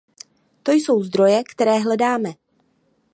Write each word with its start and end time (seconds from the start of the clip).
To 0.63 0.71
jsou 0.71 1.03
zdroje, 1.03 1.43
které 1.43 1.79
hledáme. 1.79 2.29